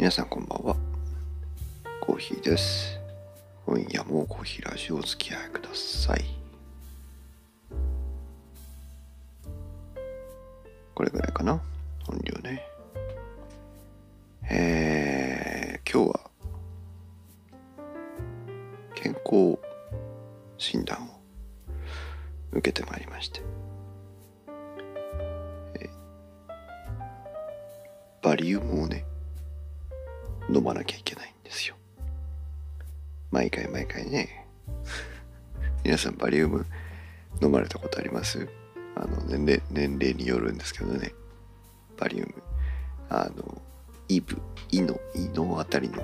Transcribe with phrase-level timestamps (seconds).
[0.00, 0.76] 皆さんこんばんは。
[2.00, 2.98] コーヒーです。
[3.66, 6.24] 今夜もコーヒーラジオお付き合いください。
[10.94, 11.60] これぐらいかな。
[36.20, 36.66] バリウム
[37.42, 38.48] 飲まれたことあります？
[38.94, 41.12] あの年齢年齢によるんですけどね。
[41.96, 42.34] バリウム。
[43.08, 43.60] あの
[44.08, 44.36] イブ
[44.70, 46.02] 胃の胃のあたりの、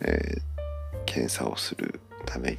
[0.00, 0.42] えー
[1.06, 2.58] 検査をするために、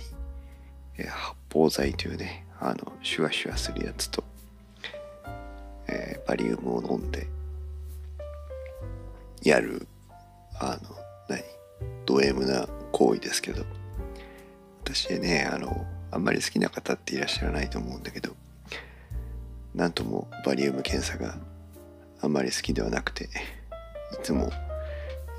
[0.97, 4.23] えー発泡剤というねあのシュワシュワするやつと、
[5.87, 7.27] えーバリウムを飲んで
[9.43, 9.87] やる
[10.59, 10.95] あの
[11.27, 11.43] 何？
[12.05, 13.65] ド M な行為ですけど。
[14.83, 18.35] 私ねあのあんまり好きな方っていらっしゃらないと思うんだけど
[19.75, 21.35] なんともバリウム検査が
[22.21, 23.27] あんまり好きではなくてい
[24.23, 24.51] つも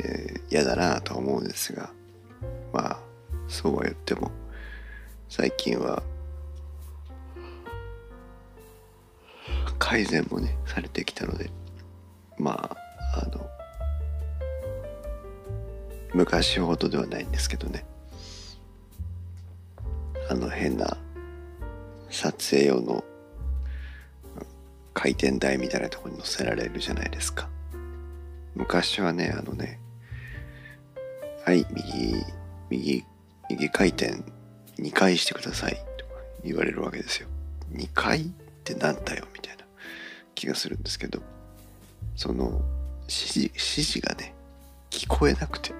[0.02, 1.90] えー嫌だなとは思うんですが
[2.72, 3.00] まあ
[3.48, 4.30] そうは言っても
[5.28, 6.02] 最近は
[9.78, 11.50] 改善もねされてきたので
[12.38, 12.76] ま
[13.12, 13.46] ああの
[16.14, 17.84] 昔ほどではないんですけどね。
[20.30, 20.96] あの変な
[22.08, 23.02] 撮影用の
[24.94, 27.48] 回転台みたいなとこに乗せられるじゃないですか。
[28.54, 29.80] 昔はねあのね
[31.44, 32.24] はい右
[32.70, 33.04] 右
[33.48, 34.22] 右回転
[34.78, 36.12] 2回してくださいとか
[36.44, 37.28] 言われるわけですよ。
[37.72, 38.24] 2回っ
[38.62, 39.64] てなんだよみたいな
[40.36, 41.20] 気がするんですけど
[42.14, 42.62] その
[43.02, 44.32] 指示指示がね
[44.90, 45.74] 聞こえなくて。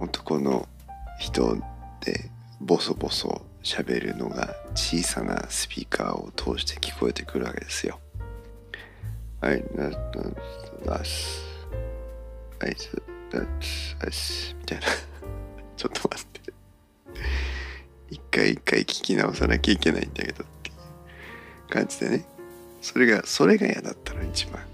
[0.00, 0.68] 男の
[1.18, 1.58] 人
[2.00, 8.00] でボソボソ喋るのが小さなスピーカーを通して聞こえてくるわけですよ
[9.40, 9.96] はい、な、な、
[10.84, 11.44] だす。
[12.58, 12.90] はい、す、
[13.30, 14.86] だす、だす、みたいな。
[15.76, 16.52] ちょっと待って。
[18.10, 22.24] 一回一回聞き直さなきゃいけないんだけどっていう感じでね。
[22.82, 24.66] それが、それが嫌だったの、一番。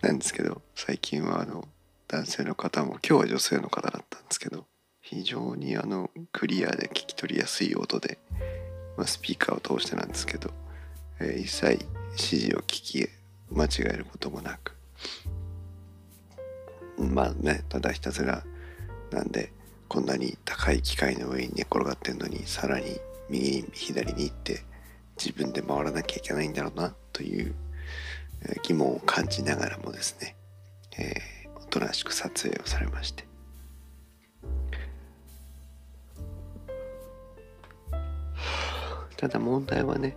[0.00, 1.68] なんですけど、最近はあの、
[2.08, 4.66] 男性の方も、今日は女性の方だったんですけど、
[5.08, 8.18] 非常にあの、クリアで聞き取りやすい音で、
[8.96, 10.50] まあ、スピーカーを通してなんですけど、
[11.20, 13.08] えー一切指示を聞き
[13.52, 14.74] 間違えることもなく。
[16.98, 18.42] まあねただひたすら
[19.10, 19.52] なんで
[19.86, 24.62] こんなに高い機械の上に寝転がってんのにさらに右に左に行って
[25.22, 27.54] 自分で回らなきゃいけないんだろうなという
[28.62, 30.36] 疑問を感じながらもですね、
[30.98, 33.25] えーおとなしく撮影をされまして。
[39.16, 40.16] ただ問題はね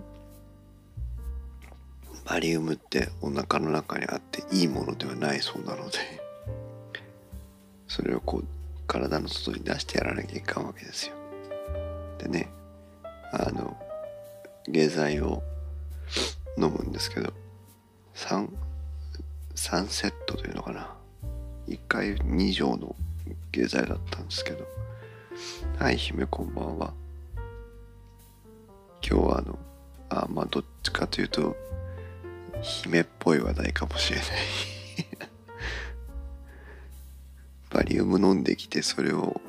[2.25, 5.97] バリウムってお腹の中にあっていいものではないそうなので
[7.87, 8.45] それをこう
[8.85, 11.15] 体の外に出してやらなきゃいかんわけですよ。
[12.17, 12.49] でね
[13.31, 13.77] あの
[14.67, 15.41] 下剤を
[16.57, 17.33] 飲むんですけど
[18.15, 18.49] 3,
[19.55, 20.95] 3セットというのかな。
[21.67, 22.95] 1回2錠の
[23.51, 24.67] 下剤だったんですけど
[25.77, 26.93] はい姫こんばんは。
[29.07, 29.59] 今日はあの
[30.09, 31.55] あまあどっちかというと
[32.61, 34.27] 姫っぽい話題かもしれない。
[37.71, 39.39] バリウム飲んできてそれを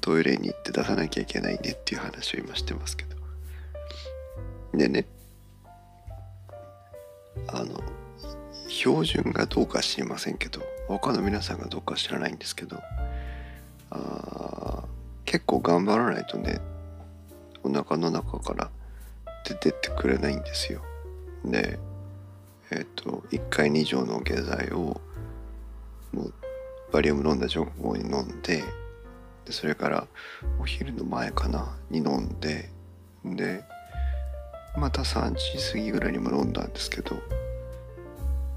[0.00, 3.16] トイレに行って出さなきゃいけないねっていう話を今してますけど。
[4.74, 5.06] でね
[7.48, 7.80] あの
[8.68, 12.80] 標準がどうか知りませんけど他の皆さんがどうか知らないんですけど
[13.90, 14.84] あ
[15.24, 16.60] 結構頑張らないとね
[17.68, 18.70] お腹の中から
[19.44, 20.80] 出てってくれないんですよ。
[21.44, 21.78] で
[22.70, 25.00] えっ、と1回2錠の下剤を
[26.12, 26.34] もう
[26.92, 28.64] バリウム飲んだ直後に飲んで
[29.44, 30.06] でそれから
[30.58, 32.70] お昼の前かなに飲んで
[33.24, 33.64] で
[34.76, 37.16] また3時過ぎぐらいにも飲んだんですけど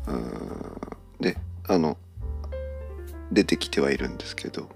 [0.07, 0.77] うん
[1.19, 1.37] で
[1.67, 1.97] あの
[3.31, 4.69] 出てきてはいるんですけど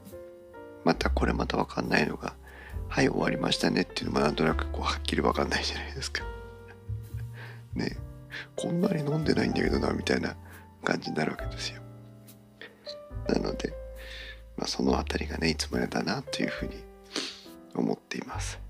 [0.83, 2.35] またこれまた分かんないのが
[2.89, 6.23] 「はい終わりましたね」っていうのもなんとなくこうはっきり分かんないじゃないですか。
[7.75, 7.97] ね
[8.55, 10.35] こんなに飲んでないんだけどなみたいな
[10.83, 11.81] 感じになるわけですよ。
[13.27, 13.73] なので、
[14.57, 16.83] まあ、そのあたりがねいつもやだなというふうに
[17.73, 18.65] 思っています。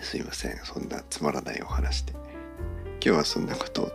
[0.00, 3.92] すいませんそんなつまらないお話で今日はそんなことを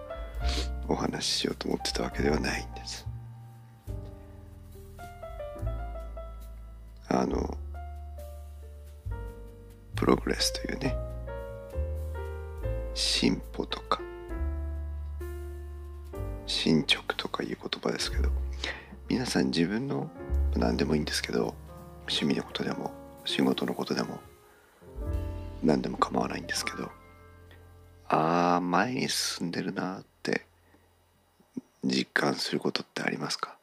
[0.87, 3.07] お話ししようと思ってたわけではないんです
[7.09, 7.57] あの
[9.95, 10.95] プログレスというね
[12.93, 14.01] 進歩とか
[16.45, 18.29] 進捗とかいう言葉ですけど
[19.09, 20.09] 皆さん自分の
[20.55, 21.55] 何でもいいんですけど
[22.01, 22.91] 趣味のことでも
[23.25, 24.19] 仕事のことでも
[25.63, 26.91] 何でも構わないんですけど
[28.09, 30.45] ああ前に進んでるなって
[31.83, 33.57] 実感することってありますか？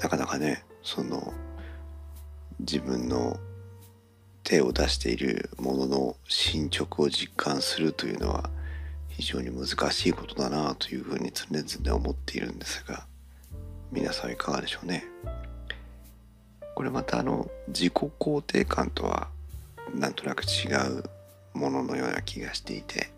[0.00, 1.34] なかなかねその
[2.60, 3.38] 自分の
[4.42, 8.50] 手を出しているものの進捗を実感するというのは
[9.08, 13.06] 非常に難しいことだなというふうに常々思っているんですが
[13.92, 15.04] 皆さんいかがでしょうね。
[16.74, 19.28] これまたあの自己肯定感とは
[19.94, 20.68] なんとなく違
[20.98, 21.04] う
[21.52, 23.10] もののような気がしていて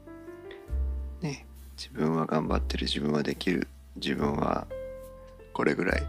[1.20, 1.46] ね
[1.76, 4.66] 自分は頑張ってる自分はできる自分は
[5.52, 6.02] これぐらい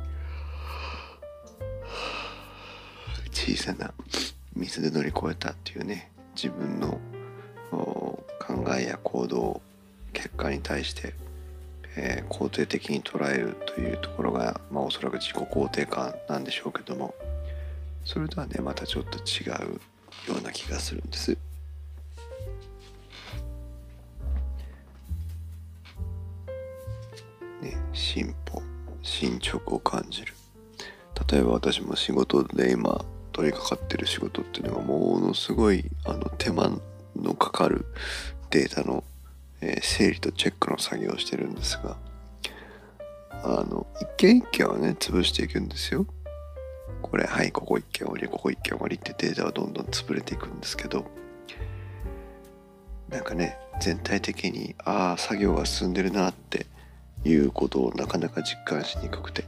[3.33, 3.93] 小さな
[4.55, 6.99] 水で乗り越えたっていうね自分の
[7.71, 8.19] 考
[8.77, 9.61] えや行動
[10.13, 11.13] 結果に対して、
[11.95, 17.15] えー、肯定的に捉えるというところが、まあ、おそらく自己肯定感なんでしょうけども
[18.05, 19.79] それとはねまたちょっと違う
[20.31, 21.37] ような気がするんです。
[27.61, 28.61] ね、進歩
[29.01, 30.33] 進捗を感じる
[31.31, 36.79] 例えば私も仕事で今取り掛かってる仕事っていうのがものすごいあの手間
[37.15, 37.85] のかかる
[38.51, 39.03] データの、
[39.61, 41.97] えー、整理とチェックの作業をしてるんですが
[43.43, 46.05] あの一件一件はね潰していくんですよ。
[47.01, 51.05] これはいここ一件終わりここ一件終わりってデータはどんどん潰れていくんですけど
[53.09, 56.65] なんかね全体的にああ作業が進んでるなって
[57.25, 59.43] いうことをなかなか実感しにくくて。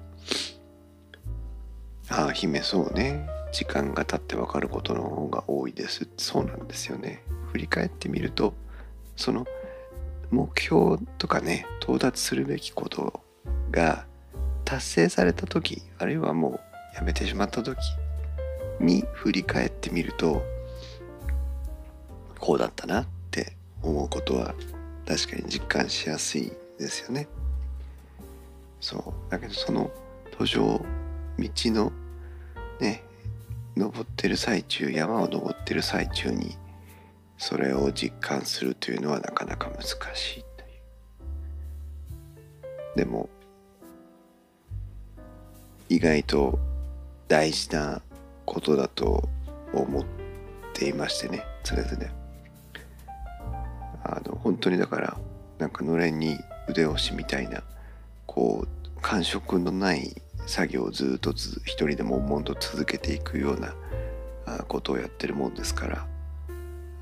[2.09, 3.27] ああ姫そうね。
[3.55, 6.09] 時間が経って分かることの方が多いです。
[6.17, 7.23] そうなんですよね。
[7.53, 8.53] 振り返ってみると
[9.15, 9.47] その
[10.29, 13.21] 目標とかね到達するべきこと
[13.71, 14.05] が
[14.65, 16.59] 達成された時あるいはもう
[16.97, 17.77] やめてしまった時
[18.81, 20.43] に振り返ってみると
[22.37, 24.53] こうだったなって思うことは
[25.07, 27.29] 確かに実感しやすいですよね。
[28.81, 29.31] そう。
[29.31, 29.89] だけどその
[30.37, 30.61] 途上
[31.39, 31.93] 道の
[32.81, 33.01] ね
[33.75, 36.57] 登ってる最中山を登ってる最中に
[37.37, 39.83] それを実感するというのはなかなか難
[40.15, 40.67] しいとい
[42.95, 42.97] う。
[42.97, 43.29] でも
[45.89, 46.57] 意外と
[47.27, 48.01] 大事な
[48.45, 49.27] ことだと
[49.73, 50.05] 思っ
[50.73, 51.87] ていましてね常々。
[54.03, 55.17] あの本当にだから
[55.57, 56.37] なんかのれんに
[56.69, 57.63] 腕押しみたいな
[58.25, 63.73] こう感触のない作業をずっと一人で悶々と続けていくような
[64.67, 66.07] ことをやってるもんですから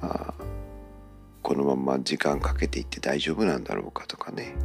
[0.01, 0.33] あ
[1.41, 4.55] このまま時間かけていって大丈夫なんだろうかとかね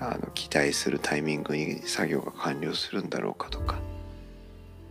[0.00, 3.78] あの期待するタイミングに作業が完了するんだろうかとか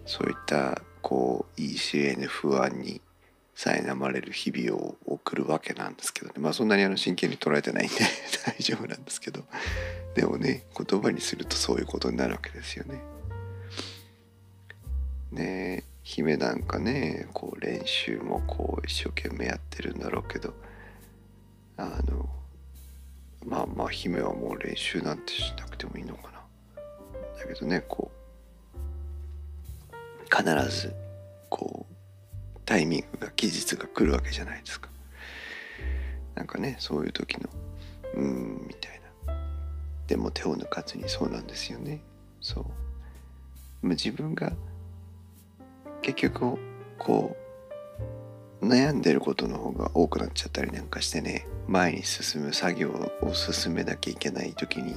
[0.06, 3.02] そういったこう ECN 不安に
[3.56, 6.36] 苛まれる日々を送るわけなんですけどね。
[6.38, 7.96] まあそんなにあの真剣に捉えてないんで
[8.46, 9.44] 大丈夫なんですけど。
[10.16, 13.02] でもね言葉にするとそういうことになるわけですよね。
[15.32, 20.54] ね姫なんかねこう練習もこう一生懸命やってるんだろうけど
[21.78, 22.28] あの
[23.46, 26.40] まあまあ姫はもう練習なんてしなくてもいいのかな。
[27.40, 28.20] だけどねこう
[30.36, 30.94] 必ず
[31.50, 31.94] こう
[32.66, 34.90] タイミングが期日が来るわけじゃないですか。
[36.36, 37.50] なんかねそういう時の
[38.16, 39.09] うんみたいな
[40.10, 42.02] でも手を抜かずにそうなんですよね。
[42.42, 42.62] そ
[43.84, 43.88] う。
[43.88, 44.52] 自分が
[46.02, 46.58] 結局
[46.98, 47.38] こ
[48.62, 52.90] う悩んでることの方が多くなっちゃったりなんかしてね前に進む作業
[53.22, 54.96] を進めなきゃいけない時に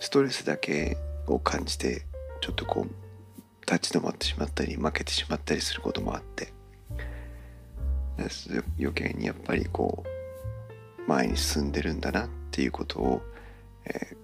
[0.00, 2.06] ストレスだけを感じて
[2.40, 6.52] ちょっとこう立ち止まってしまったり負けてしまったりすることもあって。
[8.78, 13.22] 余計にやっぱりこう前に進んでるんだなっていうことを、
[13.86, 14.16] えー、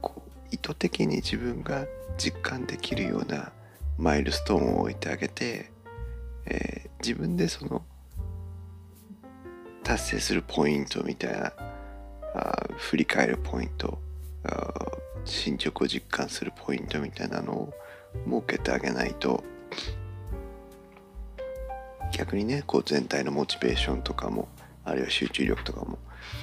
[0.00, 3.52] こう意図的に自分が実感できるような
[3.98, 5.70] マイルストーンを置いてあげて、
[6.46, 7.82] えー、自分でその
[9.82, 11.52] 達成するポイントみたいな
[12.34, 13.98] あ振り返るポイント
[15.24, 17.74] 進捗を実感するポイントみたいなのを
[18.26, 19.42] 設けてあげないと
[22.12, 24.48] 逆にねこう全体のモチベーションとかも
[24.84, 25.98] あるいは集中力とかも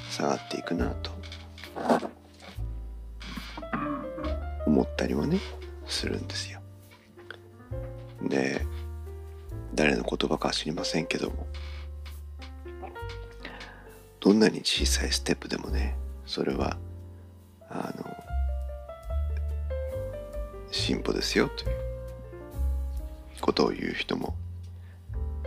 [0.09, 1.11] 下がっていくなと
[4.65, 5.39] 思ったりもね
[5.85, 6.61] するんですよ。
[8.23, 8.65] で
[9.73, 11.47] 誰の言葉か知りませんけども
[14.19, 16.77] どんなに小さいステップでもねそれは
[17.69, 18.05] あの
[20.71, 21.75] 進歩ですよという
[23.41, 24.35] ことを言う人も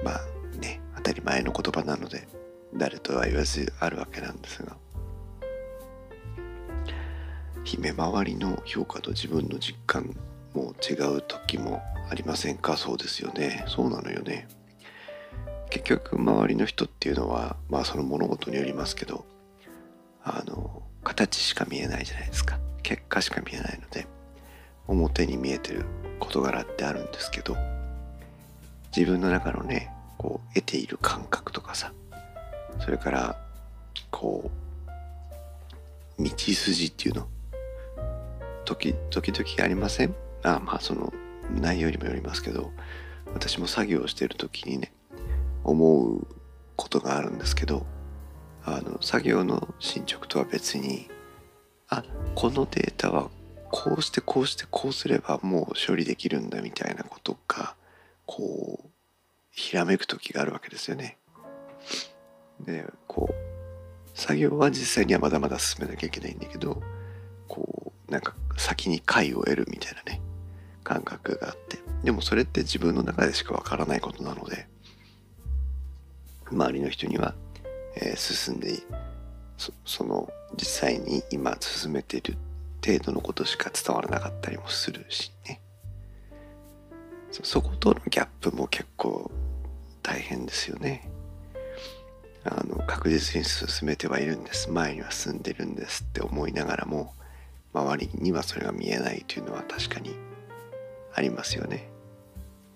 [0.03, 0.21] まあ
[0.59, 2.27] ね当たり前の言葉なので
[2.75, 4.77] 誰とは言わずあるわけなんですが
[7.65, 10.15] 姫周りの評価と自分の実感
[10.55, 12.77] も違う時もありませんか？
[12.77, 13.65] そうですよね。
[13.67, 14.47] そうなのよね。
[15.71, 19.25] 結局周りの人っていうのはまあその物事によりますけど
[20.23, 22.59] あの形しか見えないじゃないですか。
[22.83, 24.07] 結果しか見えないので
[24.87, 25.87] 表に見えてる
[26.21, 27.57] 事柄ってあるんですけど
[28.95, 31.93] 自分の中のねこう得ている感覚とかさ
[32.79, 33.41] それから
[34.11, 34.51] こ
[36.19, 37.27] う道筋っていうの
[38.65, 40.15] 時時々ありません？
[40.43, 41.13] あまあその
[41.51, 42.73] 内容にもよりますけど
[43.33, 44.93] 私も作業をしている時にね
[45.63, 46.27] 思う
[46.77, 47.87] ことがあるんですけど
[48.65, 51.09] あの作業の進捗とは別に
[51.89, 52.03] あ
[52.35, 53.31] このデータは
[53.71, 57.75] こうしてこうしてこうすればもう処理できるんだみたいなことが
[58.27, 58.89] こう
[59.51, 61.19] ひらめく時があるわけですよね。
[62.61, 63.35] でこう
[64.19, 66.81] 作業は実際にはまだまだ進めなきゃいけないんだけど
[67.49, 70.21] こうなんか先に解を得るみたいなね
[70.83, 71.79] 感覚があって。
[72.03, 74.67] でもそれって自分の中でしかわからないことなので
[76.51, 77.35] 周りの人には、
[77.97, 78.79] えー、進んで
[79.57, 82.37] そその実際に今進めてる
[82.85, 85.61] 程度のことしか伝わらなかったりもするしね。
[87.43, 89.31] そことのギャップも結構
[90.03, 91.11] 大変ですよね。
[92.45, 94.71] あの確実に進めてはいるんです。
[94.71, 97.15] 前には進んでるんですって思いながらも
[97.75, 100.15] 周りにはそれが見えないというのは確かに
[101.13, 101.89] ありますよね。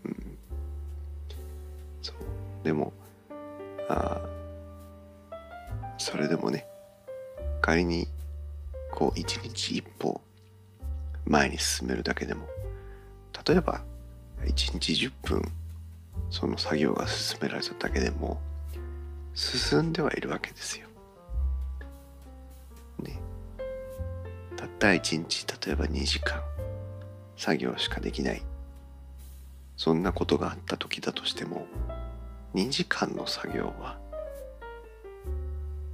[0.05, 0.38] うん、
[2.02, 2.93] そうでも
[3.88, 4.21] あ
[5.97, 6.67] それでもね
[7.61, 8.09] 仮に
[8.93, 10.21] こう一日一歩
[11.26, 12.49] 前に進めるだけでも
[13.47, 13.83] 例えば
[14.47, 15.43] 一日10分
[16.31, 18.40] その作業が進められただけでも
[19.35, 20.88] 進んではいるわけですよ。
[22.99, 23.21] ね。
[24.58, 26.42] たった一日例えば2時間
[27.36, 28.42] 作業しかできない。
[29.76, 31.68] そんなことがあった時だとしても
[32.54, 33.96] 2時間の作業は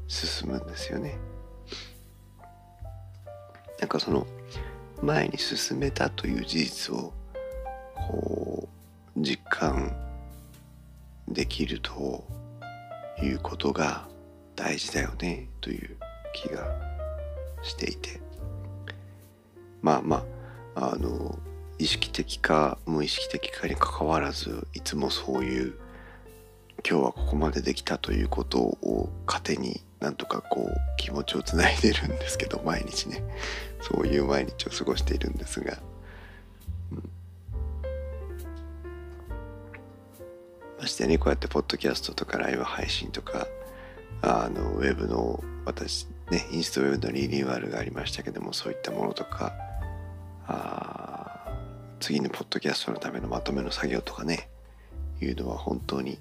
[0.08, 1.18] 進むんですよね。
[3.80, 4.26] なんかその
[5.02, 7.12] 前に進めたという事実を
[7.94, 8.66] こ
[9.14, 9.94] う実感
[11.28, 12.24] できると
[13.22, 14.08] いうことが
[14.56, 15.98] 大事だよねという
[16.32, 16.64] 気が
[17.62, 18.23] していて。
[19.84, 20.24] まあま
[20.74, 21.38] ああの
[21.78, 25.74] 意識的か無意識的かにかかわらずいつもそういう
[26.88, 33.22] 今日はここまでできたということを糧になんとかこう気持ちをつないでるんですけど毎日ね。
[33.82, 35.76] そういう毎日を過ごしているんですが、
[36.90, 37.10] うん、
[40.80, 43.46] ましてねこうやってポッドキャストとかライブ配信とか
[44.22, 49.52] あのウェブの私ねインストウェブのリニューアルがありましたけどもそういったものとか
[50.46, 51.46] あ
[52.00, 54.48] 次のポッドキャストのためのまとめの作業とかね。
[55.20, 56.18] いうのは本当に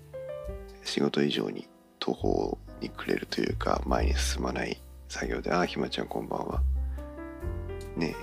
[0.84, 1.68] 仕事以上に
[2.00, 6.62] 途方に暮れるというか前に進まない作業でああひまちゃんこんばんは
[7.96, 8.16] ね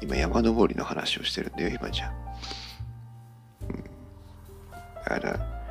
[0.00, 2.14] 今山登りの話をしてるんだよひまちゃん、
[3.70, 3.84] うん、
[4.94, 5.62] だから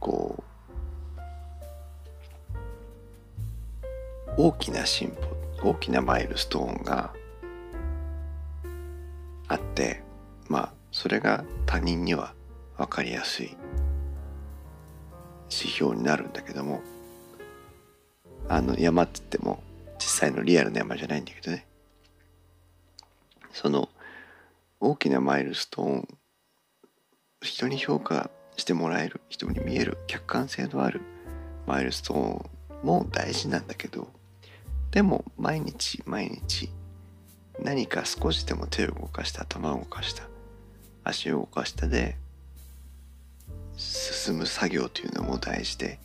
[0.00, 0.42] こ
[4.36, 5.08] う大きな進
[5.62, 7.12] 歩大きなマイルストーンが
[9.48, 10.02] あって
[10.48, 12.34] まあそれが他人には
[12.76, 13.56] 分かりやすい
[15.50, 16.80] 指標になるんだけども
[18.48, 19.62] あの山って言っても
[19.98, 21.66] 実際のリアルな山じゃないんだけどね。
[23.52, 23.88] その
[24.80, 26.08] 大きなマイルストーン
[27.42, 31.00] 人に評価してもらえる人に見える客観性のある
[31.66, 32.18] マイルストー
[32.84, 34.08] ンも大事なんだけど
[34.92, 36.70] でも毎日毎日
[37.62, 40.22] 何か少しでも手を動かした頭を動かした
[41.04, 42.16] 足を動かしたで
[43.76, 45.98] 進む作業というのも大事で。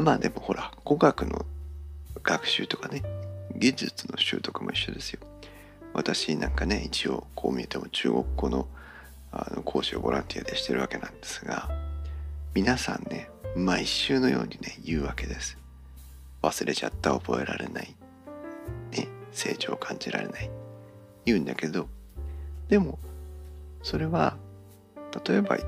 [0.00, 1.44] まあでもほら語学の
[2.22, 3.02] 学習とかね
[3.56, 5.20] 技術の習得も一緒ですよ。
[5.92, 8.68] 私なんかね一応こう見えても中国語の
[9.32, 11.68] あの講師をボランティアでしてるわけなんですが
[12.54, 15.58] 皆さんね毎週のようにね言うわけです。
[16.42, 17.97] 忘れちゃった覚えられない。
[19.38, 20.50] 成長を感じられない。
[21.28, 21.88] 言うんだけど
[22.68, 22.98] でも
[23.82, 24.36] それは
[25.26, 25.64] 例えば1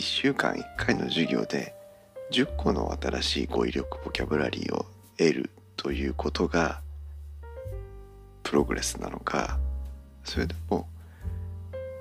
[0.00, 1.74] 週間1回の授業で
[2.32, 4.86] 10個の新しい語彙力ボキャブラリーを
[5.18, 6.80] 得るということが
[8.42, 9.58] プログレスなのか
[10.24, 10.88] それでも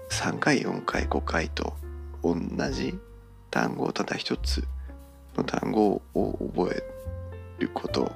[0.09, 1.74] 3回4回5回と
[2.24, 2.36] 同
[2.71, 2.98] じ
[3.50, 4.63] 単語をただ一つ
[5.36, 6.83] の単語を覚え
[7.62, 8.12] ること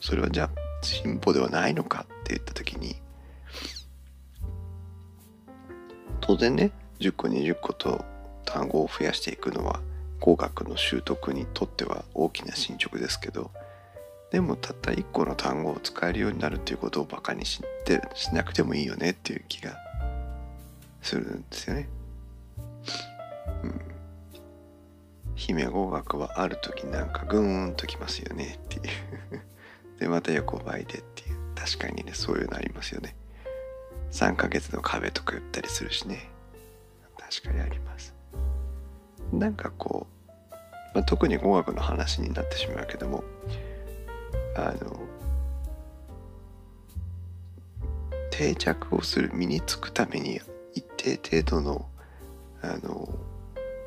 [0.00, 2.96] それはじゃあ進歩ではないのかって言った時に
[6.20, 8.04] 当然ね10個20個と
[8.44, 9.80] 単語を増やしていくのは
[10.20, 13.50] 語学の習得にとっては大きな進捗ですけど
[14.30, 19.76] でもたった1個の単語を使えるようになるっていうことをバカにしてしなくてもいいよねっていう気が
[21.02, 21.88] するんですよね。
[23.62, 23.80] うん。
[25.36, 28.82] 姫語学はある時なんかグーンときますよねっていう
[29.98, 31.36] でまた横ばいでっていう。
[31.56, 33.16] 確かにねそういうのありますよね。
[34.12, 36.30] 3ヶ月の壁とか言ったりするしね。
[37.18, 38.14] 確かにあります。
[39.32, 40.54] なんかこう、
[40.94, 43.24] まあ、特に語学の話になってしまうけども
[44.54, 45.00] あの
[48.30, 50.40] 定着をする身につくために
[50.74, 51.86] 一定程度の
[52.62, 53.08] あの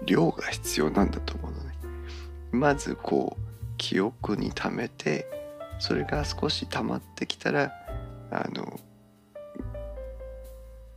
[0.06, 1.76] 量が必要なんだと思うのね。
[2.52, 3.42] まずこう
[3.78, 5.28] 記憶に溜めて
[5.80, 7.74] それが少し溜まってきたら
[8.32, 8.80] あの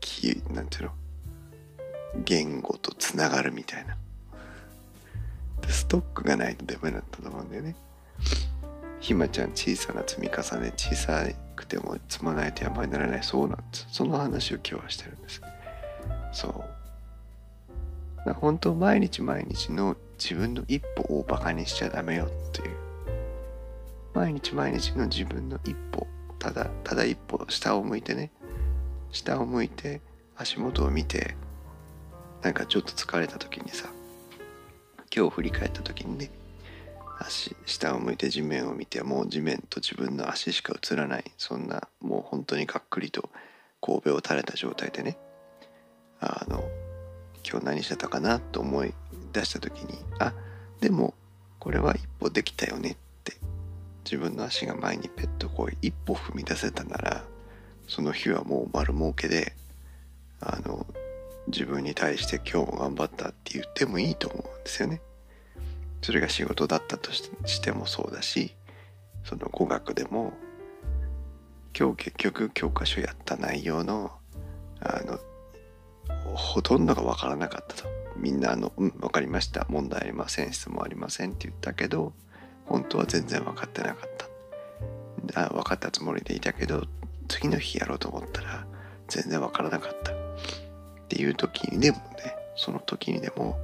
[0.01, 0.93] きなんていうの？
[2.25, 3.97] 言語とつながるみたいな。
[5.69, 7.75] ストックがないとダメだったと思うんだよね。
[9.01, 11.25] ひまちゃん小さな積み重ね小さ
[11.57, 13.23] くても積まないと山にならない。
[13.23, 13.87] そうなんです。
[13.91, 15.41] その話を今日はしてるんです。
[16.33, 18.33] そう。
[18.35, 22.77] 本当毎日毎日の自分の一歩をバカにしちゃダメよっていう。
[24.15, 26.07] 毎日毎日の自分の一歩
[26.39, 28.31] ただただ一歩下を向いてね
[29.11, 30.01] 下を向いて
[30.37, 31.37] 足元を見て
[32.43, 33.89] なんかちょっと疲れた時にさ
[35.15, 36.31] 今日振り返った時にね
[37.19, 43.31] 足下を向いて地面を見てもう地面と自分の足しか映らないそんなもう本当にがっくりと
[43.81, 45.17] 神戸を垂れた状態でね
[46.21, 46.65] あの
[47.49, 48.95] 今日何してたかなと思い
[49.33, 50.33] 出した時にあ
[50.81, 51.15] でも
[51.59, 52.97] これは一歩できたよね
[54.05, 57.25] 自分の足が前にペットこう一歩踏み出せたなら
[57.89, 59.55] その日はもう丸儲けで
[60.41, 60.87] あの
[61.49, 65.01] 自分に対して今日も頑張ったって言ってもいいと思うんですよね。
[66.03, 68.57] それが仕事だったとしてもそうだし
[69.25, 70.33] その語学でも
[71.79, 74.11] 今日結局教科書やった内容の
[74.81, 75.19] あの
[76.35, 77.89] ほとんどが分からなかったと。
[78.17, 79.67] みんなあの「うん分かりました。
[79.69, 80.53] 問題ありません。
[80.53, 82.13] 質問ありません」って言ったけど
[82.73, 84.11] 本当は全然分かってなかっ
[85.35, 85.45] た。
[85.45, 86.87] あ分かったつもりでいたけど
[87.29, 88.67] 次の日やろうと思ったら
[89.09, 90.13] 全然分からなかった。
[90.13, 90.15] っ
[91.09, 93.59] ていう時にでもねその時にでも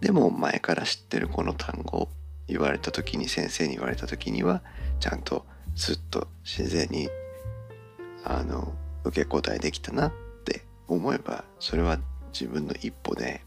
[0.00, 2.08] でも前から知ってるこの単語
[2.48, 4.62] 言われた時に先生に言われた時には
[4.98, 7.08] ちゃんとスッと自然に
[8.24, 10.12] あの受け答えできたなっ
[10.44, 12.00] て思えばそれは
[12.32, 13.45] 自分の一歩で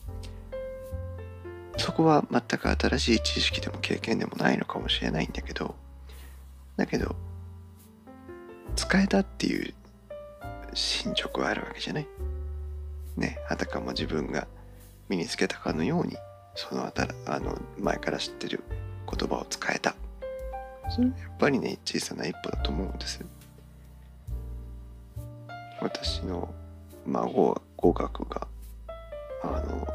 [1.79, 5.75] そこは全く新しい知識でも経験でもないのかもしれないんだけど
[6.77, 7.15] だけど
[8.75, 9.73] 使えたっていう
[10.73, 12.07] 進捗はあるわけじゃない？
[13.17, 14.47] ねあたかも自分が
[15.09, 16.15] 身につけたかのように
[16.55, 18.63] そのあたあの前から知ってる
[19.09, 19.95] 言葉を使えた。
[20.89, 23.23] それはやっぱりね小さな一歩だと思うんです
[25.81, 26.51] 私の
[27.05, 28.47] 孫は語学が
[29.43, 29.87] あの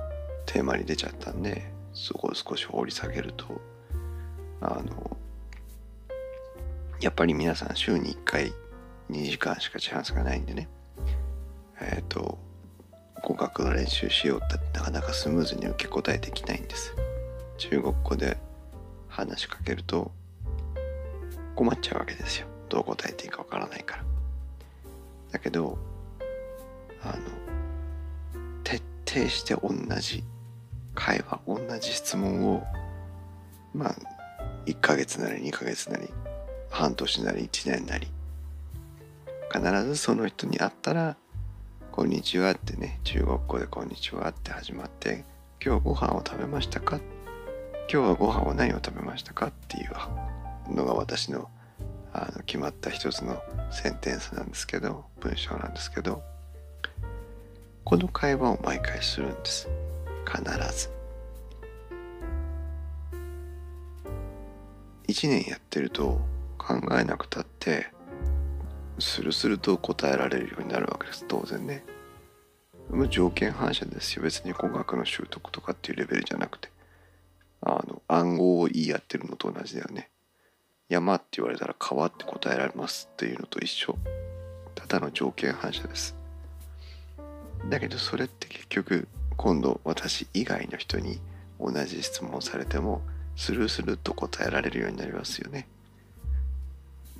[0.46, 3.60] テーマに出ちゃったんでそこを少し掘り下げると
[4.60, 5.16] あの
[7.00, 8.52] やっぱり皆さん週に1回
[9.10, 10.68] 2時間しかチャンスがないんでね。
[11.80, 12.38] えっ、ー、と
[13.22, 16.94] 語学の練習しようってなかなかスムーズに受け答えできないんです。
[17.58, 18.38] 中国語で
[19.08, 20.10] 話しかけると
[21.54, 22.46] 困っちゃうわけですよ。
[22.68, 24.04] どう答えていいかわからないから。
[25.32, 25.78] だけど
[27.02, 27.14] あの
[28.62, 30.24] 徹底して同じ
[30.94, 32.64] 会話同じ質問を
[33.74, 33.94] まあ
[34.66, 36.08] 1ヶ月なり2ヶ月なり
[36.70, 38.08] 半年なり1年なり
[39.52, 41.16] 必ずその人に会ったら
[41.92, 45.24] 「こんにちは」ってね中国語で「こんにちは」って始まって
[45.64, 46.98] 「今日ご飯を食べましたか?」
[47.92, 51.50] 「今日はご飯は何を食べましたか?」っていうのが私の
[52.12, 56.22] あの決まった一つのセンテンスなんですけど文章なんですけど
[57.84, 59.68] この会話を毎回するんです
[60.24, 60.42] 必
[60.76, 60.90] ず。
[65.08, 66.20] 1年やってると
[66.58, 67.88] 考えなくたって
[68.98, 71.24] スルスルと答えられるようになるわけです。
[71.26, 71.84] 当然ね。
[73.10, 74.22] 条件反射ですよ。
[74.22, 76.70] 別に語学の習得とかっていうレベルじゃなくて。
[77.66, 80.10] あの暗号を言い合ってるのと同じだよね。
[80.88, 83.96] 山って言われたら川って答えられますっていうのと一緒。
[84.74, 86.14] ただの条件反射です。
[87.70, 91.20] だけどそれって結局今度私以外の人に
[91.60, 93.02] 同じ質問されても
[93.36, 95.68] スルースルーと答えられるようになりますよね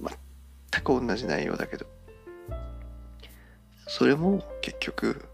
[0.00, 1.86] 全く同じ内容だけど
[3.86, 5.24] それも結局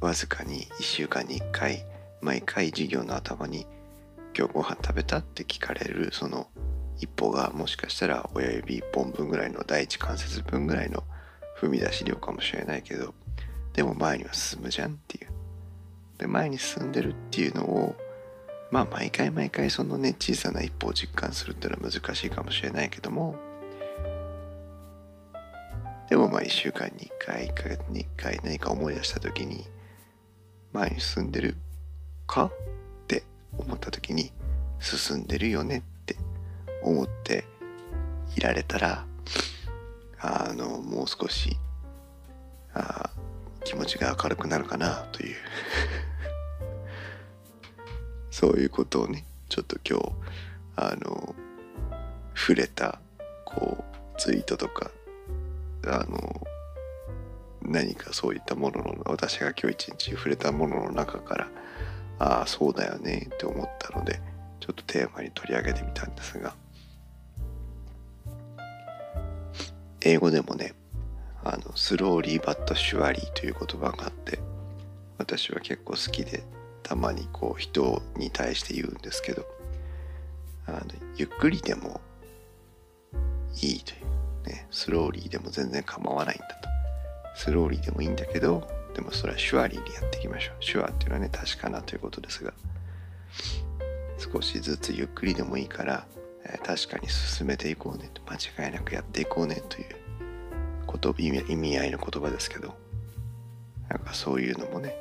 [0.00, 1.84] わずかに1週間に1回
[2.20, 3.66] 毎回授業の頭に
[4.36, 6.48] 「今日ご飯食べた?」って聞かれるその
[6.98, 11.02] 一歩がもしかしたら親指1本分ぐらいの第一関節分ぐらいの
[11.60, 13.14] 踏み出し量かもしれないけど
[13.72, 15.41] でも前には進むじゃんっていう
[16.18, 17.96] で前に進んでるっていうのを
[18.70, 23.36] まあ毎回毎回そのね小さな一歩を実感するっていうのは難しいかもしれないけども
[26.08, 29.66] でもまあ1週間に1回1ヶ月に1回何か思い出した時に
[30.72, 31.56] 前に進んでる
[32.26, 32.52] かっ
[33.06, 33.24] て
[33.58, 34.32] 思った時に
[34.80, 36.16] 進んでるよねって
[36.82, 37.44] 思って
[38.36, 39.04] いられたら
[40.20, 41.56] あのもう少し
[42.74, 43.10] あ
[43.64, 45.36] 気持ちが明るくなるかなという。
[48.30, 50.12] そういうことをねちょっと今日
[50.76, 51.34] あの
[52.34, 52.98] 触れた
[53.44, 53.84] こ
[54.16, 54.90] うツイートとか
[55.86, 56.46] あの
[57.60, 61.48] 何かそういったものの私が今日一日触れたものの中から
[62.18, 64.20] ああそうだよねって思ったので
[64.60, 66.54] ちょっとテーマに取り上げてみたんですが
[70.00, 70.74] 英語でもね
[71.44, 74.38] あのスローリーバットシュワリーという言葉があって
[75.18, 76.44] 私は結構好きで
[76.82, 79.46] たまにこう人に対して言うんですけど
[80.66, 80.80] あの
[81.16, 82.00] ゆっくりでも
[83.60, 83.96] いいとい
[84.44, 86.72] うねスローリーでも全然構わないんだと。
[87.34, 90.56] スローリーでもいいんだけどでもそれはシュワリーでやっていきましょう。
[90.62, 92.52] シュワっていうのはね確かなということですが
[94.18, 96.06] 少しずつゆっくりでもいいから、
[96.44, 99.86] えー、確かに進めていこうねと間違いなくやっていこうねという
[100.92, 102.74] こと意味意味合いの言葉ですけど
[103.88, 104.94] なんかそういうのもね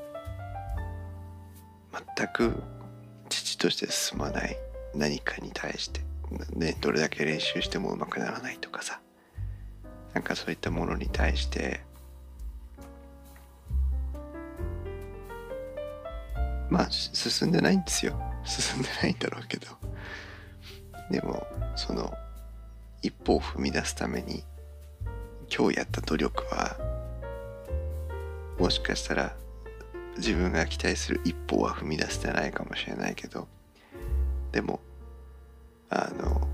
[2.18, 2.64] 全く
[3.28, 4.58] 父として進まない
[4.96, 6.02] 何かに対して、
[6.56, 9.02] ね、どれだけ練習してもうまくならないとかさ
[10.14, 11.82] なんかそういったものに対して
[16.70, 18.18] まあ進んでないんですよ。
[18.46, 19.68] 進んでないんだろうけど。
[21.12, 22.14] でもその
[23.02, 24.46] 一歩を踏み出すために
[25.54, 26.78] 今日やった努力は
[28.58, 29.36] もしかしたら
[30.18, 33.48] 自分が期待する一歩は踏み出してないかもしれないけど
[34.52, 34.80] でも
[35.90, 36.48] あの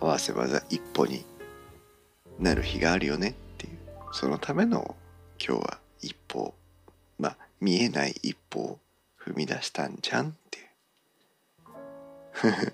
[0.00, 1.24] 合わせ技一歩に
[2.38, 3.78] なる日があるよねっていう
[4.12, 4.94] そのための
[5.38, 6.54] 今日は一歩
[7.18, 8.78] まあ見えない一歩を
[9.18, 10.66] 踏み出したんじゃんっていう。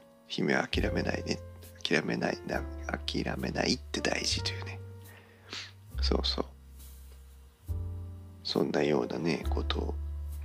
[0.28, 1.38] 姫は諦めないね。
[1.86, 4.80] 諦めないな諦めないって大事というね。
[6.02, 6.44] そうそう。
[8.42, 9.94] そんなようなねことを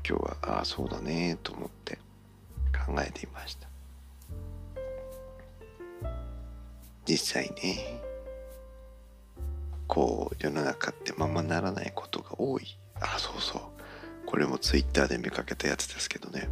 [0.08, 1.98] 今日はああそうだねと思って
[2.86, 3.68] 考えていました。
[7.06, 8.02] 実際ね
[9.88, 12.78] こう世の中ってままならないことが多い。
[13.00, 13.62] あそうそう。
[14.28, 16.50] これもツイッターで見かけたやつですけどね。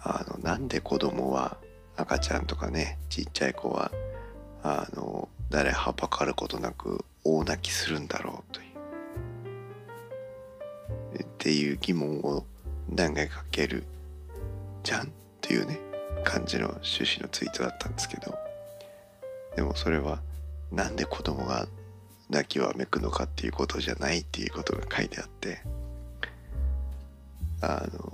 [0.00, 1.58] あのなんで子供は
[1.98, 3.90] 赤ちゃんとかねちっちゃい子は
[4.62, 8.68] あの誰はばかることなく大泣きするんだろうという。
[11.20, 12.44] っていう疑問を
[12.88, 13.84] 何回かける
[14.82, 15.78] じゃんっていうね
[16.24, 18.34] 感じの趣旨のツイートだったんですけど。
[19.56, 20.20] でもそれは
[20.70, 21.66] なんで子供が
[22.30, 25.62] 泣きわめくのかっていうことじゃないっていうことが書いてあって。
[27.60, 28.12] あの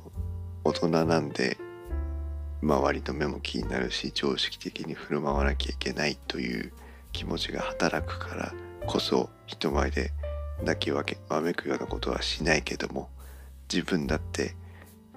[0.65, 1.59] 大人なんで
[2.65, 6.73] 周りの目も気になるし常識的に振る舞わなきゃいけないという
[7.13, 8.55] 気持ちが働くから
[8.87, 10.13] こそ人前で
[10.63, 13.11] 泣きわけわめくようなことはしないけども
[13.73, 14.55] 自分だって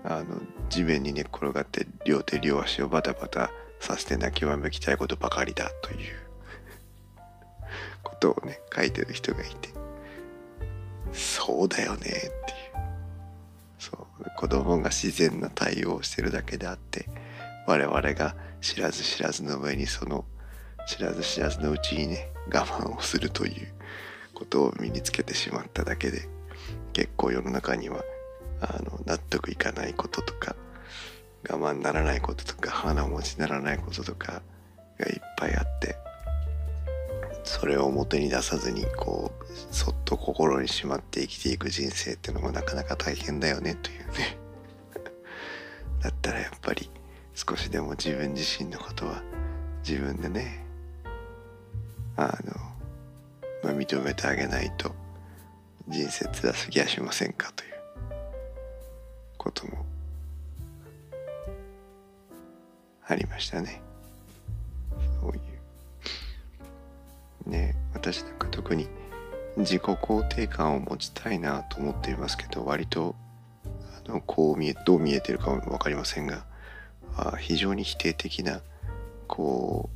[0.03, 6.15] あの地面に寝っ転がって両手両足をバタバタさせて泣きわめきたいことばかりだという
[8.03, 9.69] ことをね書いてる人がいて
[11.13, 12.31] そうだよねっていう。
[13.79, 14.29] そう。
[14.36, 17.07] 子供が自然な対応をしてるだけであって
[17.67, 20.25] 我々が知らず知らずの上にその
[20.88, 23.67] 知らず知らずのうちにね我慢をするという
[24.34, 26.30] ことを身につけてしまっただけで
[26.93, 28.03] 結構世の中には
[28.62, 30.56] あの納得いかないこととか
[31.49, 34.41] 我慢ならないこととか鼻持ちならないこととか
[34.97, 35.97] がいっぱいあって
[37.43, 44.38] それを表に出さずにこうそっと心にしまって生きていく人生ってのもなかなか大変だよねというね。
[46.01, 46.89] だったらやっぱり
[47.38, 49.21] 少しでも自分自身のことは
[49.88, 50.65] 自分でね
[52.15, 52.54] あの、
[53.63, 54.91] まあ、認めてあげないと
[55.88, 57.73] 人生辛すぎやしませんかという
[59.38, 59.86] ことも
[63.08, 63.82] ありましたね。
[65.21, 65.39] そうい
[67.45, 67.50] う。
[67.50, 68.88] ね私なんか特に
[69.58, 73.15] 自己肯定感を持ちたいなと思っていますけど割と
[74.06, 76.47] あのこう見えどう見えてるかも分かりませんが
[77.39, 78.62] 非常に否定的な
[79.27, 79.89] こ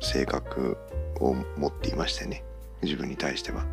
[0.00, 0.76] う性格
[1.20, 2.44] を持っていましてね。
[2.82, 3.64] 自分に対しては。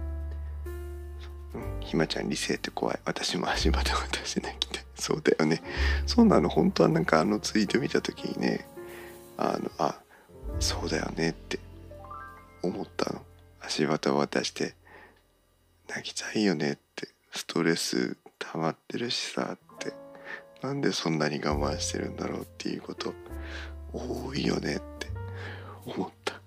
[1.53, 2.99] うん、ひまちゃん理性って怖い。
[3.05, 5.61] 私も足場で私泣きたいそうだよね。
[6.05, 8.67] そうなの本当はなんかあのツイート見た時にね
[9.37, 9.95] あのあ
[10.59, 11.59] そうだよねって
[12.63, 13.21] 思ったの。
[13.61, 14.75] 足場を渡して
[15.87, 19.57] 泣きたいよねってストレス溜まってるしさ
[20.65, 23.13] なんでそんなに我慢してるんだろうっていうこと
[23.93, 25.07] 多いよねって。
[25.85, 26.41] 思った。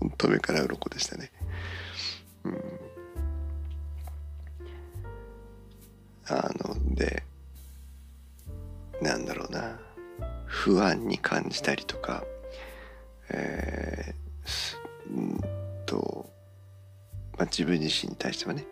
[0.00, 1.30] 本当目から鱗でしたね。
[2.44, 2.62] うん。
[6.28, 7.22] あので
[9.02, 9.78] なんだろうな。
[10.46, 12.24] 不安に感じたりとか
[13.30, 15.40] えー、うん
[15.84, 16.28] と
[17.36, 18.66] まあ、自分自身に対してはね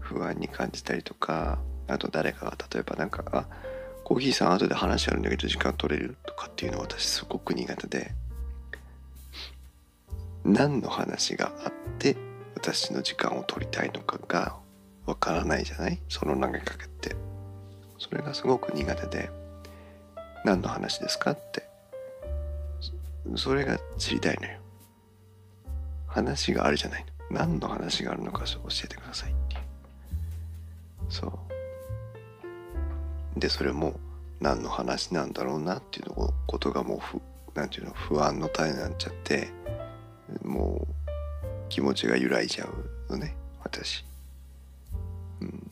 [0.00, 3.46] 不安に感じたりとかあと誰かが例えばなんか「あ
[4.10, 8.12] コーヒーさん後で話あるんだけど時間取れる?」とかっていうのは私すごく苦手で。
[10.44, 12.16] 何の話があって
[12.56, 14.56] 私の時間を取りたいのかが
[15.06, 16.00] わからないじゃない？
[16.08, 17.14] その投げかけって。
[17.98, 19.30] それがすごく苦手で。
[20.44, 21.68] 何の話ですかって。
[23.36, 24.58] それが知りたいのよ。
[26.08, 27.06] 話があるじゃない。
[27.30, 29.62] 何の話があるのか教えてくださいっていう。
[31.08, 31.49] そう。
[33.36, 33.94] でそれも
[34.40, 37.20] 何の話なんだろうなっていうのことがもうふ
[37.54, 39.50] なんていうの不安の種になっちゃって
[40.42, 40.94] もう
[41.68, 42.66] 気持ちが揺らいじゃ
[43.08, 44.04] うのね私。
[45.40, 45.70] うん。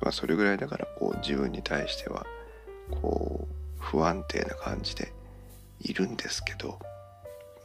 [0.00, 2.24] まあそれぐらいだからこう自分に対しては
[2.90, 5.12] こう不安定な感じで
[5.80, 6.78] いるんですけど、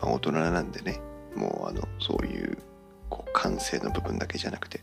[0.01, 0.99] まあ、大人なんでね
[1.35, 2.57] もうあのそういう
[3.09, 4.81] こう感性の部分だけじゃなくて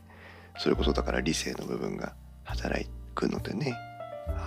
[0.58, 3.74] それこそだから理性の部分が働いてくのでね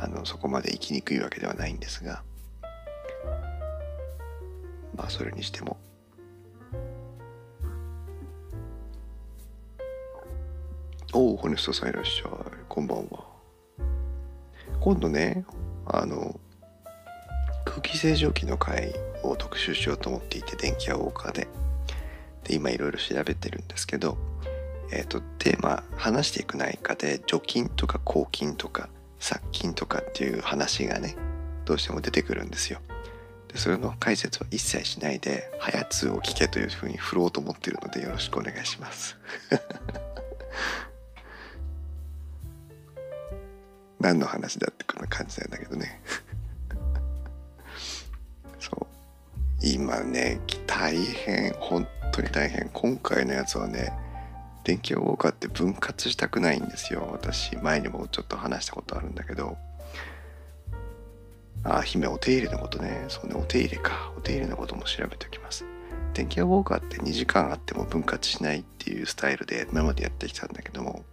[0.01, 2.23] あのそこまで生きにくいわけではないんですが。
[4.95, 5.77] まあそれにしても。
[11.13, 12.29] おおホネストさんいらっしゃい。
[12.67, 13.23] こんばんは。
[14.79, 15.45] 今度ね
[15.85, 16.39] あの
[17.65, 21.47] 空気清浄機の回を特集しようと思っていて電気屋ウォーカーで。
[22.43, 24.17] で今いろいろ調べてるんですけど、
[24.91, 31.15] え、ー、とテーマ話していく内科で除菌とか抗菌とか殺菌とかっていう話がね
[31.65, 32.79] どうしても出てくるんですよ。
[33.47, 39.15] でそれの解説は一切しないで「はやつを聞け」というふうに振ろうと思ってるのでよろしくお願いします。
[43.99, 46.01] 何の話だってこんな感じなんだけどね。
[48.59, 48.87] そう
[49.61, 54.02] 今ね大変本当に大変今回のやつはね
[54.63, 57.09] 電気ウォーカーって分割したくないんですよ。
[57.11, 59.57] 私前にもちょっと話したことあるんだけど。
[61.65, 63.05] あ姫お手入れのことね。
[63.07, 64.11] そうねお手入れか。
[64.17, 65.65] お手入れのことも調べておきます。
[66.13, 71.03] 電気ウォーカーって2時間あっても分割しないっていうスタイルで今までやってきたんだけども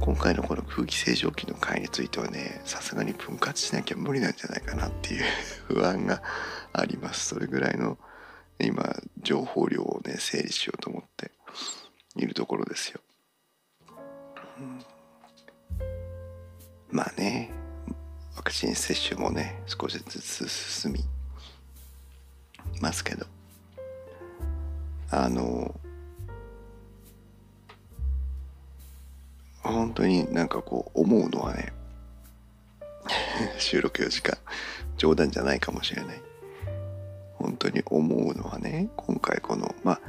[0.00, 5.24] 今回のこの空気清浄機の回についてはねさすがに分割しなきゃ無理なんじゃないかなっていう
[5.68, 6.22] 不安が
[6.72, 7.26] あります。
[7.26, 7.98] それぐらいの
[8.58, 11.30] 今情報量をね整理しようと思って。
[12.18, 13.00] いるところですよ、
[16.90, 17.50] まあね。
[18.36, 21.04] ワクチン接種もね少しずつ進み
[22.80, 23.26] ますけど。
[25.10, 25.74] あの
[29.62, 31.72] 本当になんかこう思うのはね
[33.58, 34.36] 収録4時間
[34.96, 36.22] 冗談じゃないかもしれない。
[37.34, 40.00] 本当に思うのはね今回このまあ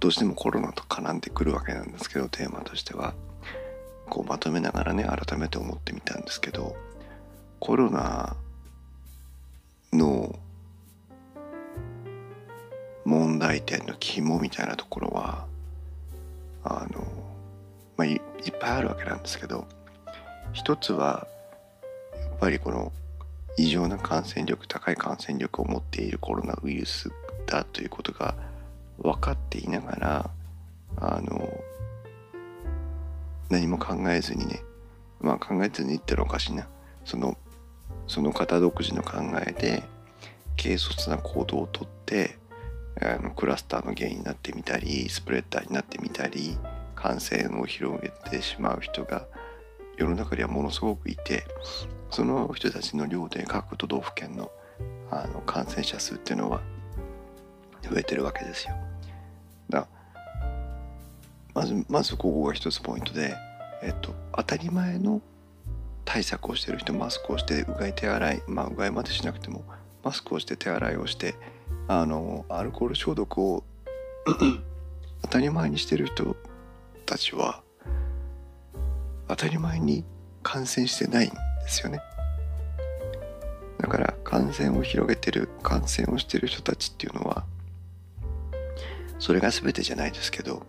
[0.00, 3.14] どうしてもコロナと絡んでくるわけなんですけどテーマとしては。
[4.08, 6.76] こうまとめながらね改めて思ってみたんですけど
[7.58, 8.36] コロナ
[9.92, 10.38] の
[13.04, 15.46] 問題点の肝みたいなところは
[16.64, 17.04] あの、
[17.96, 18.20] まあ、いっ
[18.58, 19.66] ぱいあるわけなんですけど
[20.52, 21.26] 一つは
[22.14, 22.92] やっぱりこの
[23.56, 27.10] 異常な感染力高い感染力を持っているコロナウイルス
[27.46, 28.34] だということが
[28.98, 30.30] 分かっていながら
[30.96, 31.48] あの
[33.50, 34.62] 何も考えずにね
[35.20, 36.68] まあ考えずに言ってるおかしいな。
[37.04, 37.36] その
[38.06, 39.82] その方独自の考えで
[40.56, 42.38] 軽率な行動をとって
[43.00, 46.56] あのクラスターの原因になってみたりスプレッダーになってみたり
[46.94, 49.26] 感染を広げてしまう人が
[49.96, 51.44] 世の中にはものすごくいて
[52.10, 54.50] その人たちの量で各都道府県の
[55.10, 56.60] あの感染者数っていうのは
[57.88, 58.74] 増えてるわけですよ。
[59.70, 59.86] だ
[61.54, 63.34] まずまずここが一つポイントで、
[63.82, 65.20] えっと、当たり前の
[66.04, 69.64] 対策をしてる人マスクをしてうがい手洗いまあうがいまでしなくても
[70.02, 71.34] マスクをして手洗いをして
[71.88, 73.64] あのアルコール消毒を
[75.22, 76.36] 当たり前にしてる人
[77.06, 77.62] たちは
[79.28, 80.04] 当たり前に
[80.42, 81.36] 感染してないんで
[81.68, 82.00] すよね
[83.78, 87.44] だから感染を広げてる感染をしてる人たちっていうのは
[89.18, 90.66] それが全てじゃないですけど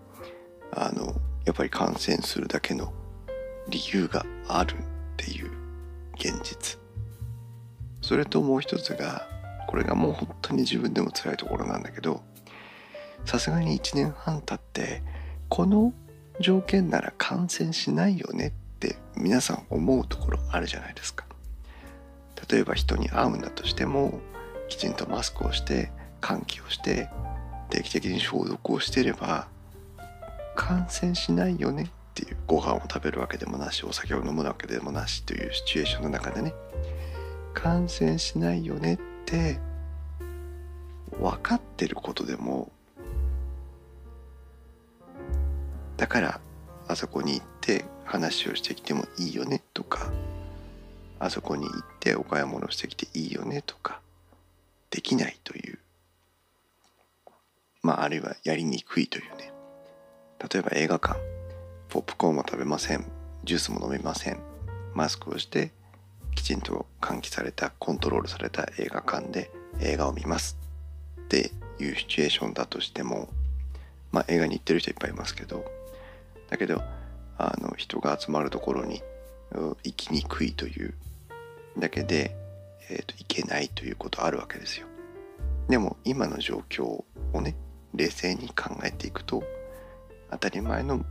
[0.72, 2.94] あのやっぱり感染するだけの
[3.70, 4.78] 理由があるっ
[5.18, 5.52] ていう
[6.16, 6.80] 現実。
[8.02, 9.28] それともう一つが
[9.68, 12.22] これがもう本当に自分でも辛いところなんだけど
[13.26, 15.02] さすがに1年半経って
[15.50, 15.92] この
[16.40, 21.26] 条件なら感染しないよねって皆さん思うところあるじゃないですか。
[22.50, 24.20] 例えば人に会うんだとしても
[24.68, 27.10] きちんとマスクをして換気をして
[27.70, 29.48] 定期的に消毒をしてれば
[30.56, 36.54] 感染しないよねっていうご飯を食べるわけでもなしお酒を飲むわけでもなしというシチュエーションの中でね。
[37.56, 39.60] 感染しないよねって
[41.20, 42.72] 分かってることでも
[45.98, 46.42] だから
[46.88, 50.12] あそこに行って話をしてきてもいいよねとか
[51.18, 54.02] あそこに行ってお買い物してきていいよねとか
[54.92, 55.80] できないという。
[57.86, 59.54] まああるいはやりにくいというね。
[60.52, 61.20] 例えば映画館。
[61.88, 63.06] ポップコーンも食べません。
[63.44, 64.40] ジュースも飲めません。
[64.96, 65.72] マスクをして
[66.34, 70.58] きちんと換気されたコントロールされた映画館で映画を見ます
[71.22, 73.30] っていうシチュエーションだとしても
[74.12, 75.66] まあ映画に行ってる人いっぱいいますけど
[76.50, 76.82] だけど
[77.38, 79.04] あの人が集まるところに
[79.52, 80.94] 行きにくいという
[81.78, 82.36] だけで、
[82.90, 84.88] えーと、行けないということあるわけですよ。
[85.68, 87.06] でも今の状況を
[87.42, 87.56] ね
[87.96, 89.44] 冷静に考えていくと
[90.32, 91.06] 当たり前の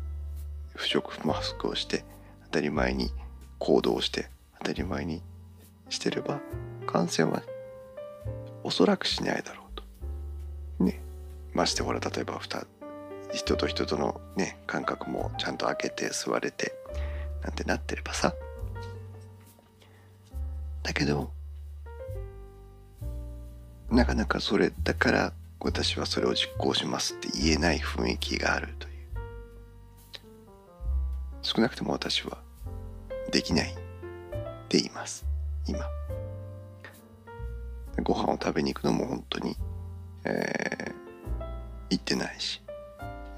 [0.74, 2.04] 不織マスクをして
[2.44, 3.10] 当たり前に
[3.58, 5.22] 行動して当たり前に
[5.88, 6.40] してれば
[6.86, 7.42] 感染は
[8.62, 10.84] おそらくしないだろうと。
[10.84, 11.00] ね。
[11.52, 12.40] ましてほら例えば
[13.32, 16.74] 人と人とのね感覚もちゃんと開けて座れて
[17.42, 18.34] なんてなってればさ
[20.82, 21.30] だけど
[23.90, 25.32] なかなかそれだから
[25.64, 28.94] 私はそれを実行しますって言えない雰囲気があるという。
[31.42, 32.38] 少なくとも私は
[33.32, 33.74] できないっ
[34.68, 35.26] て言います。
[35.66, 35.80] 今。
[38.02, 39.56] ご飯を食べに行くのも本当に、
[40.24, 40.94] えー、
[41.90, 42.60] 行ってないし。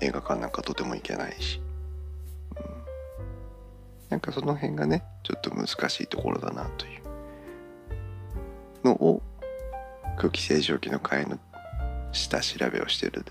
[0.01, 1.61] 映画館なんかとても行けないし、
[2.57, 2.65] うん、
[4.11, 7.03] なんかその辺がねちょっと難しいところだなという。
[8.85, 9.23] のを
[10.17, 11.39] 空気清浄機の会の
[12.17, 13.25] 下調べをしてる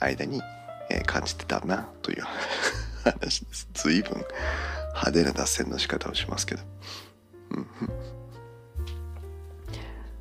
[0.00, 0.42] 間に、
[0.90, 2.22] えー、感じてたなという
[3.04, 3.68] 話です。
[3.74, 4.24] 随分
[4.88, 6.62] 派手な脱線の仕方をしますけど。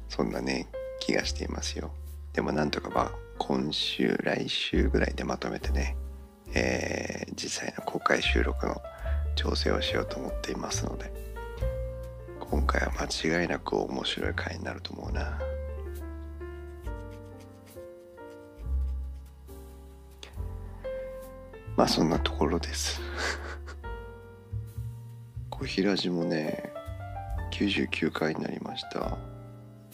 [0.10, 0.68] そんなね、
[1.02, 1.92] 気がしていますよ。
[2.34, 5.96] でもなんとかまあ今週来週ぐらいでまとめてね、
[6.54, 8.82] えー、実際の公開収録の
[9.36, 11.12] 調整をしようと思っていますので
[12.40, 15.40] 今回は間違いなく面白い回になると思うな
[21.76, 23.02] まあそんなところです。
[25.50, 26.72] 小平寺もね
[27.52, 29.18] 99回になりました。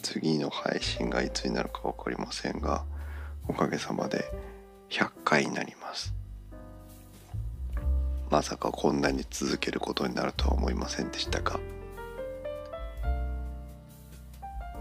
[0.02, 2.84] 次の配信がいつになるか分かりませんが
[3.46, 4.24] おかげさまで
[4.90, 6.14] 100回になります。
[8.30, 11.58] まさかこんなに続けることになるとは思いませんでしたが。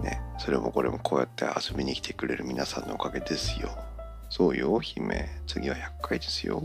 [0.01, 3.69] ねそれもこれもこうやって遊びに来てくれる皆さんのおかげですよ。
[4.31, 5.27] そうよ姫。
[5.45, 6.63] 次は100回ですよ。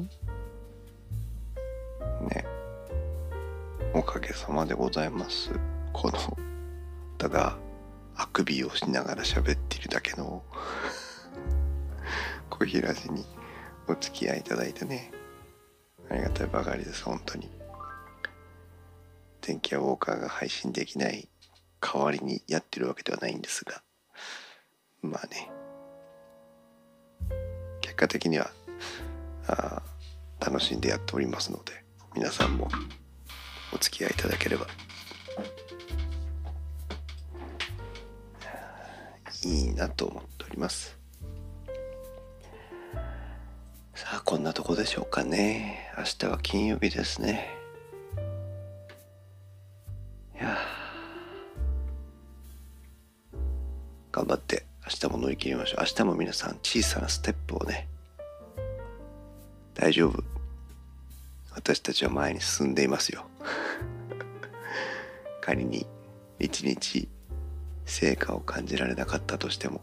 [2.30, 2.46] ね。
[3.92, 5.50] おかげさまでございます。
[5.92, 6.38] この
[7.18, 7.58] ただ
[8.14, 10.44] あくびをしながら喋っているだけの
[12.50, 13.26] 小平寺に
[13.88, 15.10] お付き合いいただいてね。
[16.08, 17.50] ありがたいばかりです本当に。
[19.40, 21.28] 電気屋ウォーカーが配信できない
[21.80, 23.82] 代わりにやってるわけではないんですが。
[25.02, 25.55] まあね。
[27.97, 28.51] 結果的には
[29.49, 29.82] あ
[30.38, 31.72] 楽しんでやっておりますので
[32.14, 32.68] 皆さんも
[33.72, 34.66] お付き合いいただければ。
[39.44, 40.99] いいなと思っております。
[43.94, 45.90] さあこんなとこでしょうかね。
[45.97, 47.49] 明日は金曜日ですね。
[50.34, 50.59] いや
[54.12, 54.66] 頑張って。
[54.87, 55.80] 明日も乗り切りましょう。
[55.80, 57.89] 明日も皆さん小さなステップをね
[59.74, 60.22] 大丈夫。
[61.53, 63.26] 私たちは前に進んでいますよ。
[65.43, 65.87] 仮に
[66.39, 67.09] 一日
[67.84, 69.80] 成果を感じられなかったとしても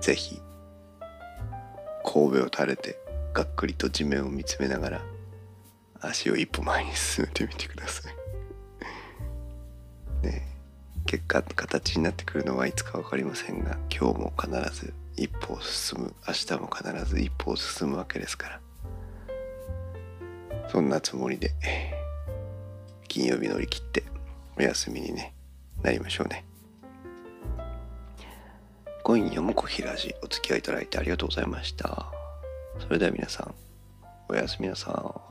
[0.00, 0.40] ぜひ
[2.02, 2.98] 神戸を垂れて
[3.34, 5.02] がっくりと地面を見つめながら
[6.00, 8.14] 足を一歩前に進めてみてください。
[10.26, 10.55] ね
[11.06, 18.60] 結果形になってくるのはいつか分かりませんが今日も必ず一歩を進む明日も必ず一歩を進むわけですから。
[20.68, 21.52] そんなつもりで
[23.08, 24.02] 金曜日乗り切って
[24.58, 25.32] お休みに、ね、
[25.82, 26.44] なりましょうね。
[29.04, 32.06] 今夜も小平寺お付き合いいただいてありがとうございました。
[32.80, 33.54] それでは皆さん
[34.28, 35.25] おやすみなさい。